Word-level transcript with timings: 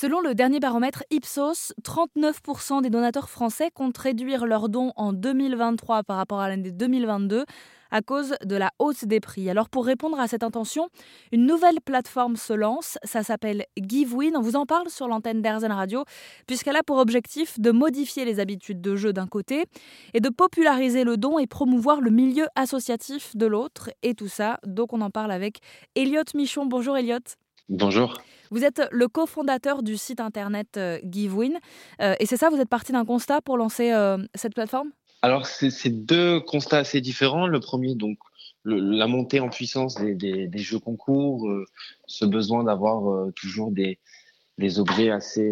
Selon 0.00 0.20
le 0.20 0.32
dernier 0.32 0.60
baromètre 0.60 1.02
Ipsos, 1.10 1.72
39% 1.82 2.82
des 2.82 2.88
donateurs 2.88 3.28
français 3.28 3.72
comptent 3.74 3.98
réduire 3.98 4.46
leurs 4.46 4.68
dons 4.68 4.92
en 4.94 5.12
2023 5.12 6.04
par 6.04 6.18
rapport 6.18 6.38
à 6.38 6.48
l'année 6.48 6.70
2022 6.70 7.44
à 7.90 8.00
cause 8.00 8.36
de 8.44 8.54
la 8.54 8.70
hausse 8.78 9.02
des 9.02 9.18
prix. 9.18 9.50
Alors 9.50 9.68
pour 9.68 9.84
répondre 9.84 10.20
à 10.20 10.28
cette 10.28 10.44
intention, 10.44 10.88
une 11.32 11.46
nouvelle 11.46 11.80
plateforme 11.84 12.36
se 12.36 12.52
lance, 12.52 12.96
ça 13.02 13.24
s'appelle 13.24 13.64
GiveWin, 13.76 14.36
on 14.36 14.40
vous 14.40 14.54
en 14.54 14.66
parle 14.66 14.88
sur 14.88 15.08
l'antenne 15.08 15.42
d'Airzen 15.42 15.72
Radio, 15.72 16.04
puisqu'elle 16.46 16.76
a 16.76 16.84
pour 16.84 16.98
objectif 16.98 17.58
de 17.58 17.72
modifier 17.72 18.24
les 18.24 18.38
habitudes 18.38 18.80
de 18.80 18.94
jeu 18.94 19.12
d'un 19.12 19.26
côté 19.26 19.64
et 20.14 20.20
de 20.20 20.28
populariser 20.28 21.02
le 21.02 21.16
don 21.16 21.40
et 21.40 21.48
promouvoir 21.48 22.00
le 22.00 22.12
milieu 22.12 22.46
associatif 22.54 23.34
de 23.34 23.46
l'autre, 23.46 23.90
et 24.04 24.14
tout 24.14 24.28
ça, 24.28 24.60
donc 24.64 24.92
on 24.92 25.00
en 25.00 25.10
parle 25.10 25.32
avec 25.32 25.58
Elliot 25.96 26.22
Michon. 26.36 26.66
Bonjour 26.66 26.96
Elliot. 26.96 27.18
Bonjour. 27.68 28.22
Vous 28.50 28.64
êtes 28.64 28.82
le 28.90 29.08
cofondateur 29.08 29.82
du 29.82 29.96
site 29.96 30.20
internet 30.20 30.76
euh, 30.76 30.98
GiveWin. 31.04 31.52
Euh, 32.00 32.14
et 32.20 32.26
c'est 32.26 32.36
ça, 32.36 32.50
vous 32.50 32.60
êtes 32.60 32.68
parti 32.68 32.92
d'un 32.92 33.04
constat 33.04 33.40
pour 33.40 33.56
lancer 33.56 33.92
euh, 33.92 34.18
cette 34.34 34.54
plateforme? 34.54 34.90
Alors, 35.22 35.46
c'est 35.46 35.90
deux 35.90 36.40
constats 36.40 36.78
assez 36.78 37.00
différents. 37.00 37.48
Le 37.48 37.58
premier, 37.58 37.96
donc, 37.96 38.18
la 38.64 39.06
montée 39.08 39.40
en 39.40 39.48
puissance 39.48 39.96
des, 39.96 40.50
jeux 40.54 40.78
concours, 40.78 41.50
ce 42.06 42.24
besoin 42.24 42.62
d'avoir 42.62 43.32
toujours 43.34 43.72
des, 43.72 43.98
des 44.58 44.78
objets 44.78 45.10
assez 45.10 45.50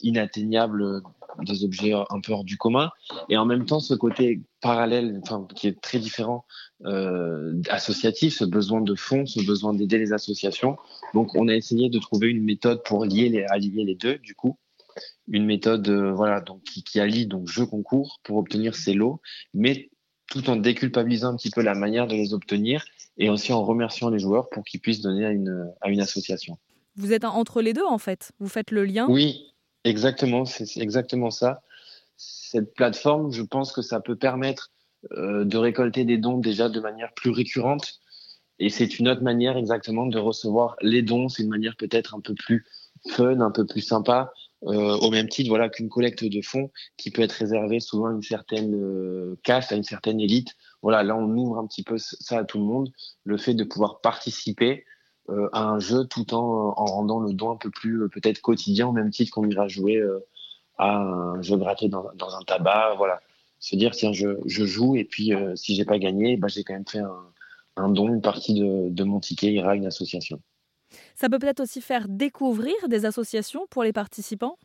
inatteignables 0.00 1.02
des 1.42 1.64
objets 1.64 1.92
un 1.92 2.20
peu 2.20 2.32
hors 2.32 2.44
du 2.44 2.56
commun, 2.56 2.90
et 3.28 3.36
en 3.36 3.46
même 3.46 3.64
temps 3.64 3.80
ce 3.80 3.94
côté 3.94 4.40
parallèle, 4.60 5.20
enfin, 5.22 5.46
qui 5.54 5.68
est 5.68 5.80
très 5.80 5.98
différent, 5.98 6.44
euh, 6.84 7.60
associatif, 7.68 8.36
ce 8.36 8.44
besoin 8.44 8.80
de 8.80 8.94
fonds, 8.94 9.26
ce 9.26 9.44
besoin 9.44 9.74
d'aider 9.74 9.98
les 9.98 10.12
associations. 10.12 10.76
Donc 11.14 11.34
on 11.34 11.48
a 11.48 11.54
essayé 11.54 11.88
de 11.88 11.98
trouver 11.98 12.28
une 12.28 12.44
méthode 12.44 12.82
pour 12.84 13.04
lier 13.04 13.28
les, 13.28 13.44
allier 13.44 13.84
les 13.84 13.94
deux, 13.94 14.18
du 14.18 14.34
coup, 14.34 14.58
une 15.28 15.44
méthode 15.44 15.88
euh, 15.88 16.12
voilà 16.12 16.40
donc 16.40 16.62
qui, 16.62 16.82
qui, 16.82 17.00
allie 17.00 17.26
donc 17.26 17.48
jeu 17.48 17.66
concours 17.66 18.20
pour 18.24 18.38
obtenir 18.38 18.74
ces 18.74 18.94
lots, 18.94 19.20
mais 19.54 19.90
tout 20.28 20.48
en 20.50 20.56
déculpabilisant 20.56 21.32
un 21.32 21.36
petit 21.36 21.50
peu 21.50 21.62
la 21.62 21.74
manière 21.74 22.06
de 22.06 22.14
les 22.14 22.34
obtenir 22.34 22.84
et 23.16 23.30
aussi 23.30 23.52
en 23.52 23.64
remerciant 23.64 24.10
les 24.10 24.18
joueurs 24.18 24.48
pour 24.50 24.64
qu'ils 24.64 24.80
puissent 24.80 25.00
donner 25.00 25.24
à 25.24 25.30
une, 25.30 25.72
à 25.80 25.88
une 25.88 26.00
association. 26.00 26.58
Vous 26.96 27.12
êtes 27.12 27.24
entre 27.24 27.62
les 27.62 27.72
deux 27.72 27.84
en 27.84 27.98
fait. 27.98 28.32
Vous 28.38 28.48
faites 28.48 28.70
le 28.70 28.84
lien. 28.84 29.06
Oui, 29.08 29.47
Exactement, 29.84 30.44
c'est 30.44 30.76
exactement 30.78 31.30
ça. 31.30 31.62
Cette 32.16 32.74
plateforme, 32.74 33.32
je 33.32 33.42
pense 33.42 33.72
que 33.72 33.82
ça 33.82 34.00
peut 34.00 34.16
permettre 34.16 34.70
euh, 35.12 35.44
de 35.44 35.56
récolter 35.56 36.04
des 36.04 36.18
dons 36.18 36.38
déjà 36.38 36.68
de 36.68 36.80
manière 36.80 37.12
plus 37.14 37.30
récurrente. 37.30 38.00
Et 38.58 38.70
c'est 38.70 38.98
une 38.98 39.08
autre 39.08 39.22
manière 39.22 39.56
exactement 39.56 40.06
de 40.06 40.18
recevoir 40.18 40.76
les 40.80 41.02
dons. 41.02 41.28
C'est 41.28 41.44
une 41.44 41.48
manière 41.48 41.76
peut-être 41.76 42.14
un 42.14 42.20
peu 42.20 42.34
plus 42.34 42.66
fun, 43.10 43.40
un 43.40 43.52
peu 43.52 43.64
plus 43.64 43.80
sympa, 43.80 44.32
euh, 44.64 44.96
au 44.96 45.10
même 45.10 45.28
titre 45.28 45.48
voilà 45.50 45.68
qu'une 45.68 45.88
collecte 45.88 46.24
de 46.24 46.42
fonds 46.42 46.72
qui 46.96 47.12
peut 47.12 47.22
être 47.22 47.32
réservée 47.32 47.78
souvent 47.78 48.06
à 48.06 48.12
une 48.12 48.22
certaine 48.22 48.74
euh, 48.74 49.38
caste, 49.44 49.70
à 49.70 49.76
une 49.76 49.84
certaine 49.84 50.20
élite. 50.20 50.56
Voilà, 50.82 51.04
là 51.04 51.16
on 51.16 51.28
ouvre 51.36 51.58
un 51.58 51.66
petit 51.66 51.84
peu 51.84 51.96
ça 51.98 52.38
à 52.38 52.44
tout 52.44 52.58
le 52.58 52.64
monde. 52.64 52.90
Le 53.24 53.36
fait 53.36 53.54
de 53.54 53.62
pouvoir 53.62 54.00
participer, 54.00 54.84
à 55.52 55.62
un 55.62 55.78
jeu 55.78 56.04
tout 56.04 56.34
en, 56.34 56.74
en 56.76 56.84
rendant 56.84 57.20
le 57.20 57.32
don 57.32 57.50
un 57.50 57.56
peu 57.56 57.70
plus 57.70 58.02
euh, 58.02 58.08
peut-être 58.08 58.40
quotidien 58.40 58.88
au 58.88 58.92
même 58.92 59.10
titre 59.10 59.32
qu'on 59.32 59.48
ira 59.48 59.68
jouer 59.68 59.96
euh, 59.96 60.24
à 60.78 60.96
un 60.96 61.42
jeu 61.42 61.56
gratuit 61.56 61.88
dans, 61.88 62.06
dans, 62.14 62.36
un 62.36 62.42
tabac 62.42 62.94
voilà 62.96 63.20
se 63.58 63.76
dire 63.76 63.92
tiens 63.92 64.12
je, 64.12 64.38
je 64.46 64.64
joue 64.64 64.96
et 64.96 65.04
puis 65.04 65.32
si 65.56 65.74
j'ai 65.74 65.84
pas 65.84 65.98
gagné 65.98 66.36
bah, 66.36 66.48
j'ai 66.48 66.62
quand 66.62 66.74
même 66.74 66.86
fait 66.86 67.00
un, 67.00 67.24
un, 67.76 67.88
don 67.88 68.08
une 68.08 68.20
partie 68.20 68.54
de, 68.54 68.88
de 68.88 69.04
mon 69.04 69.18
ticket 69.18 69.52
ira 69.52 69.72
à 69.72 69.74
une 69.74 69.86
association 69.86 70.40
ça 71.14 71.28
peut 71.28 71.38
peut-être 71.38 71.60
aussi 71.60 71.80
faire 71.80 72.06
découvrir 72.08 72.74
des 72.88 73.04
associations 73.04 73.66
pour 73.70 73.82
les 73.82 73.92
participants? 73.92 74.56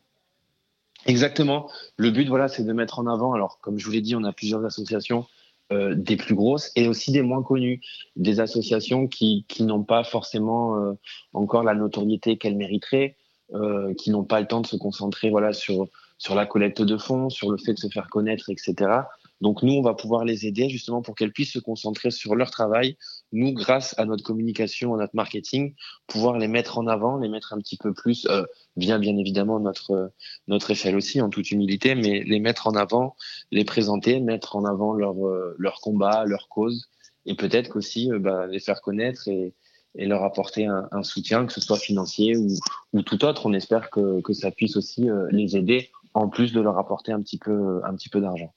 Exactement. 1.05 1.69
Le 1.97 2.11
but, 2.11 2.27
voilà, 2.27 2.47
c'est 2.47 2.63
de 2.63 2.73
mettre 2.73 2.99
en 2.99 3.07
avant. 3.07 3.33
Alors, 3.33 3.59
comme 3.59 3.77
je 3.77 3.85
vous 3.85 3.91
l'ai 3.91 4.01
dit, 4.01 4.15
on 4.15 4.23
a 4.23 4.31
plusieurs 4.31 4.63
associations. 4.63 5.25
Euh, 5.71 5.95
des 5.95 6.17
plus 6.17 6.35
grosses 6.35 6.71
et 6.75 6.89
aussi 6.89 7.13
des 7.13 7.21
moins 7.21 7.41
connues, 7.41 7.79
des 8.17 8.41
associations 8.41 9.07
qui, 9.07 9.45
qui 9.47 9.63
n'ont 9.63 9.83
pas 9.83 10.03
forcément 10.03 10.77
euh, 10.77 10.91
encore 11.31 11.63
la 11.63 11.73
notoriété 11.73 12.37
qu'elles 12.37 12.57
mériteraient, 12.57 13.15
euh, 13.53 13.93
qui 13.93 14.11
n'ont 14.11 14.25
pas 14.25 14.41
le 14.41 14.47
temps 14.47 14.59
de 14.59 14.67
se 14.67 14.75
concentrer 14.75 15.29
voilà 15.29 15.53
sur 15.53 15.87
sur 16.17 16.35
la 16.35 16.45
collecte 16.45 16.81
de 16.81 16.97
fonds, 16.97 17.29
sur 17.29 17.49
le 17.49 17.57
fait 17.57 17.73
de 17.73 17.79
se 17.79 17.87
faire 17.87 18.09
connaître, 18.09 18.49
etc. 18.49 18.91
Donc 19.39 19.63
nous, 19.63 19.73
on 19.73 19.81
va 19.81 19.93
pouvoir 19.93 20.25
les 20.25 20.45
aider 20.45 20.69
justement 20.69 21.01
pour 21.01 21.15
qu'elles 21.15 21.33
puissent 21.33 21.53
se 21.53 21.59
concentrer 21.59 22.11
sur 22.11 22.35
leur 22.35 22.51
travail. 22.51 22.97
Nous, 23.33 23.51
grâce 23.51 23.97
à 23.97 24.05
notre 24.05 24.23
communication, 24.23 24.93
à 24.93 24.97
notre 24.97 25.15
marketing, 25.15 25.73
pouvoir 26.07 26.37
les 26.37 26.47
mettre 26.47 26.77
en 26.77 26.85
avant, 26.85 27.17
les 27.17 27.29
mettre 27.29 27.51
un 27.53 27.57
petit 27.57 27.77
peu 27.77 27.93
plus, 27.93 28.27
euh, 28.29 28.43
bien 28.77 28.99
bien 28.99 29.17
évidemment 29.17 29.59
notre 29.59 30.13
notre 30.47 30.69
échelle 30.71 30.95
aussi, 30.95 31.19
en 31.19 31.29
toute 31.29 31.49
humilité, 31.51 31.95
mais 31.95 32.23
les 32.23 32.39
mettre 32.39 32.67
en 32.67 32.75
avant, 32.75 33.15
les 33.51 33.65
présenter, 33.65 34.19
mettre 34.19 34.55
en 34.55 34.65
avant 34.65 34.93
leur 34.93 35.27
euh, 35.27 35.55
leur 35.57 35.81
combat, 35.81 36.25
leur 36.25 36.47
cause, 36.47 36.89
et 37.25 37.35
peut-être 37.35 37.69
qu'aussi 37.69 38.11
euh, 38.11 38.19
bah, 38.19 38.47
les 38.47 38.59
faire 38.59 38.81
connaître 38.81 39.27
et, 39.27 39.53
leur 39.95 40.23
apporter 40.23 40.65
un, 40.65 41.03
soutien, 41.03 41.45
que 41.45 41.53
ce 41.53 41.61
soit 41.61 41.77
financier 41.77 42.35
ou, 42.35 42.47
ou 42.93 43.03
tout 43.03 43.23
autre. 43.25 43.45
On 43.45 43.53
espère 43.53 43.91
que, 43.91 44.21
que 44.21 44.33
ça 44.33 44.49
puisse 44.49 44.75
aussi 44.75 45.07
euh, 45.07 45.27
les 45.29 45.55
aider, 45.55 45.91
en 46.15 46.29
plus 46.29 46.51
de 46.51 46.59
leur 46.61 46.79
apporter 46.79 47.11
un 47.11 47.21
petit 47.21 47.37
peu 47.37 47.79
un 47.83 47.95
petit 47.95 48.09
peu 48.09 48.19
d'argent. 48.19 48.53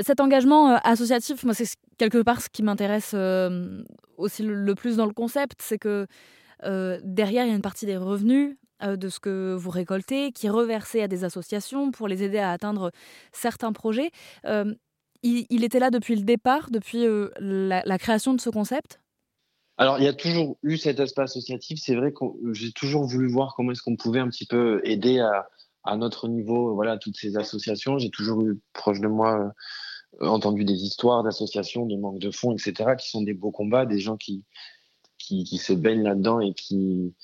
Cet 0.00 0.20
engagement 0.20 0.70
euh, 0.70 0.76
associatif, 0.84 1.44
moi, 1.44 1.54
c'est 1.54 1.68
quelque 1.98 2.22
part 2.22 2.40
ce 2.40 2.48
qui 2.48 2.62
m'intéresse 2.62 3.12
euh, 3.14 3.82
aussi 4.16 4.42
le, 4.42 4.74
plus 4.74 4.96
dans 4.96 5.06
le 5.06 5.12
concept, 5.12 5.60
c'est 5.60 5.78
que 5.78 6.06
euh, 6.64 6.98
derrière, 7.02 7.44
il 7.44 7.48
y 7.48 7.52
a 7.52 7.54
une 7.54 7.62
partie 7.62 7.86
des 7.86 7.96
revenus 7.96 8.56
de 8.80 9.08
ce 9.08 9.18
que 9.18 9.56
vous 9.58 9.70
récoltez 9.70 10.30
qui 10.30 10.46
est 10.46 10.50
reversée 10.50 11.02
à 11.02 11.08
des 11.08 11.24
associations 11.24 11.90
pour 11.90 12.06
les 12.06 12.22
aider 12.22 12.38
à 12.38 12.52
atteindre 12.52 12.92
certains 13.32 13.72
projets. 13.72 14.12
Il, 15.24 15.64
était 15.64 15.80
là 15.80 15.90
depuis 15.90 16.14
le 16.14 16.22
départ, 16.22 16.70
depuis 16.70 17.04
la, 17.40 17.82
la, 17.84 17.98
création 17.98 18.34
de 18.34 18.40
ce 18.40 18.50
concept? 18.50 19.00
Alors, 19.78 19.98
il 19.98 20.04
y 20.04 20.08
a 20.08 20.12
toujours 20.12 20.58
eu 20.62 20.76
cet 20.76 21.00
aspect 21.00 21.22
associatif. 21.22 21.80
C'est 21.82 21.96
vrai 21.96 22.12
que 22.12 22.24
j'ai 22.52 22.70
toujours 22.70 23.04
voulu 23.04 23.26
voir 23.26 23.54
comment 23.56 23.72
est-ce 23.72 23.82
qu'on 23.82 23.96
pouvait 23.96 24.20
un 24.20 24.28
petit 24.28 24.46
peu 24.46 24.80
aider 24.84 25.18
à, 25.18 25.48
à 25.84 25.96
notre 25.96 26.28
niveau, 26.28 26.74
voilà, 26.74 26.98
toutes 26.98 27.16
ces 27.16 27.36
associations. 27.36 27.98
J'ai 27.98 28.10
toujours 28.10 28.42
eu 28.42 28.60
proche 28.72 29.00
de 29.00 29.08
moi 29.08 29.52
euh, 30.20 30.26
entendu 30.26 30.64
des 30.64 30.84
histoires 30.84 31.22
d'associations, 31.22 31.86
de 31.86 31.96
manque 31.96 32.18
de 32.18 32.30
fonds, 32.30 32.52
etc., 32.52 32.96
qui 32.98 33.08
sont 33.08 33.22
des 33.22 33.34
beaux 33.34 33.50
combats, 33.50 33.86
des 33.86 33.98
gens 33.98 34.16
qui, 34.16 34.44
qui, 35.18 35.58
se 35.58 35.72
baignent 35.72 36.02
là-dedans 36.02 36.40
et 36.40 36.54
qui, 36.54 37.14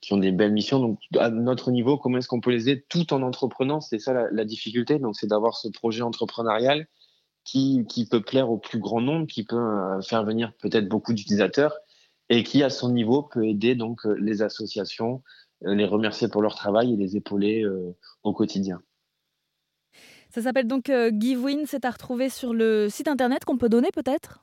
qui 0.00 0.12
ont 0.12 0.18
des 0.18 0.32
belles 0.32 0.52
missions. 0.52 0.80
Donc, 0.80 0.98
à 1.18 1.30
notre 1.30 1.70
niveau, 1.70 1.96
comment 1.96 2.18
est-ce 2.18 2.28
qu'on 2.28 2.40
peut 2.40 2.50
les 2.50 2.68
aider 2.68 2.84
tout 2.88 3.12
en 3.12 3.22
entreprenant? 3.22 3.80
C'est 3.80 3.98
ça 3.98 4.28
la, 4.30 4.44
difficulté. 4.44 4.98
Donc, 4.98 5.16
c'est 5.16 5.28
d'avoir 5.28 5.56
ce 5.56 5.68
projet 5.68 6.02
entrepreneurial 6.02 6.86
qui, 7.44 7.84
qui 7.88 8.06
peut 8.06 8.22
plaire 8.22 8.50
au 8.50 8.58
plus 8.58 8.78
grand 8.78 9.00
nombre, 9.00 9.26
qui 9.26 9.44
peut 9.44 9.56
euh, 9.56 10.02
faire 10.02 10.24
venir 10.24 10.52
peut-être 10.58 10.88
beaucoup 10.88 11.12
d'utilisateurs 11.12 11.76
et 12.28 12.42
qui, 12.42 12.62
à 12.62 12.70
son 12.70 12.90
niveau, 12.90 13.22
peut 13.22 13.46
aider 13.46 13.74
donc 13.74 14.06
euh, 14.06 14.16
les 14.18 14.42
associations, 14.42 15.22
les 15.64 15.84
remercier 15.84 16.28
pour 16.28 16.42
leur 16.42 16.54
travail 16.54 16.92
et 16.92 16.96
les 16.96 17.16
épauler 17.16 17.62
euh, 17.62 17.94
au 18.22 18.32
quotidien. 18.32 18.82
Ça 20.30 20.42
s'appelle 20.42 20.66
donc 20.66 20.88
euh, 20.88 21.10
GiveWin, 21.12 21.64
c'est 21.66 21.84
à 21.84 21.90
retrouver 21.90 22.28
sur 22.28 22.54
le 22.54 22.88
site 22.88 23.08
internet 23.08 23.44
qu'on 23.44 23.58
peut 23.58 23.68
donner 23.68 23.90
peut-être? 23.92 24.42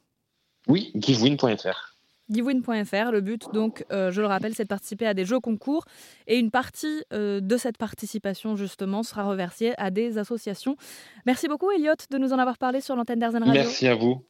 Oui, 0.67 0.91
givewin.fr. 0.95 1.95
Givewin.fr, 2.29 3.11
le 3.11 3.21
but 3.21 3.47
donc, 3.53 3.83
je 3.89 4.21
le 4.21 4.27
rappelle, 4.27 4.53
c'est 4.53 4.65
de 4.65 4.67
participer 4.67 5.07
à 5.07 5.15
des 5.15 5.25
jeux 5.25 5.39
concours 5.39 5.85
et 6.27 6.37
une 6.37 6.51
partie 6.51 7.01
de 7.09 7.57
cette 7.57 7.79
participation 7.79 8.55
justement 8.55 9.01
sera 9.01 9.23
reversée 9.23 9.73
à 9.79 9.89
des 9.89 10.19
associations. 10.19 10.75
Merci 11.25 11.47
beaucoup 11.47 11.71
Elliot 11.71 11.95
de 12.11 12.17
nous 12.19 12.31
en 12.31 12.37
avoir 12.37 12.59
parlé 12.59 12.81
sur 12.81 12.95
l'antenne 12.95 13.17
d'Airzen 13.17 13.41
Radio. 13.41 13.63
Merci 13.63 13.87
à 13.87 13.95
vous. 13.95 14.23